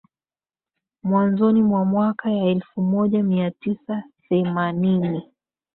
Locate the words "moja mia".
2.81-3.51